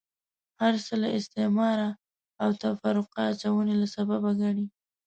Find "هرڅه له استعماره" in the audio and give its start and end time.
0.61-1.89